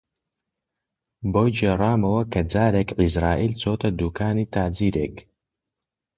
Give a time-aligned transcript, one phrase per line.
[1.33, 5.15] بۆی گێڕامەوە کە جارێک عیزراییل چۆتە دووکانی تاجرێک